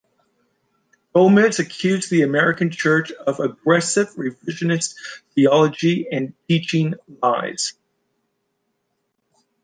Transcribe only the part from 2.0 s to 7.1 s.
the American church of "aggressive revisionist theology" and teaching